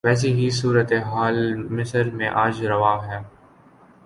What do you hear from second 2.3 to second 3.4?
آج روا ہے۔